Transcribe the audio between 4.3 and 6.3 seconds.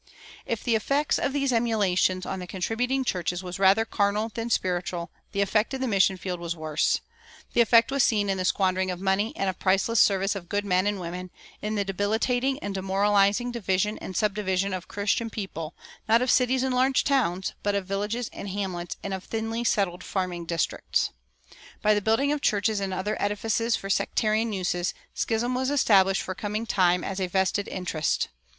spiritual, the effect in the mission